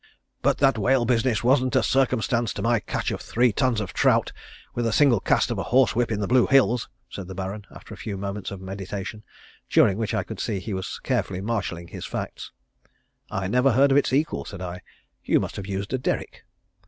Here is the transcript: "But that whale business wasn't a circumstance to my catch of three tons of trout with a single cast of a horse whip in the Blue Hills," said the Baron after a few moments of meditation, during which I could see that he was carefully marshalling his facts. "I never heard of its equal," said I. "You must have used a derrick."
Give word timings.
"But 0.41 0.57
that 0.57 0.79
whale 0.79 1.05
business 1.05 1.43
wasn't 1.43 1.75
a 1.75 1.83
circumstance 1.83 2.53
to 2.53 2.63
my 2.63 2.79
catch 2.79 3.11
of 3.11 3.21
three 3.21 3.51
tons 3.53 3.79
of 3.79 3.93
trout 3.93 4.31
with 4.73 4.87
a 4.87 4.91
single 4.91 5.19
cast 5.19 5.51
of 5.51 5.59
a 5.59 5.63
horse 5.69 5.95
whip 5.95 6.11
in 6.11 6.19
the 6.21 6.27
Blue 6.27 6.47
Hills," 6.47 6.89
said 7.07 7.27
the 7.27 7.35
Baron 7.35 7.67
after 7.69 7.93
a 7.93 7.97
few 7.97 8.17
moments 8.17 8.49
of 8.49 8.61
meditation, 8.61 9.21
during 9.69 9.99
which 9.99 10.15
I 10.15 10.23
could 10.23 10.39
see 10.39 10.55
that 10.55 10.63
he 10.63 10.73
was 10.73 10.99
carefully 11.03 11.39
marshalling 11.39 11.89
his 11.89 12.07
facts. 12.07 12.51
"I 13.29 13.47
never 13.47 13.73
heard 13.73 13.91
of 13.91 13.97
its 13.97 14.11
equal," 14.11 14.43
said 14.43 14.59
I. 14.59 14.81
"You 15.23 15.39
must 15.39 15.55
have 15.57 15.67
used 15.67 15.93
a 15.93 15.99
derrick." 15.99 16.45